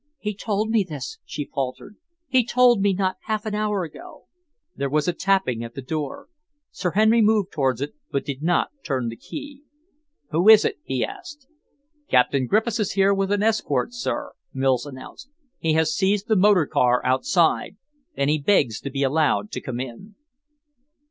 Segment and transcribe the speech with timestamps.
[0.17, 1.95] "He told me this," she faltered.
[2.27, 4.25] "He told me not half an hour ago."
[4.75, 6.27] There was a tapping at the door.
[6.71, 9.61] Sir Henry moved towards it but did not turn the key.
[10.31, 11.45] "Who is that?" he asked.
[12.09, 15.29] "Captain Griffiths is here with an escort, sir," Mills announced.
[15.59, 17.77] "He has seized the motor car outside,
[18.15, 20.15] and he begs to be allowed to come in."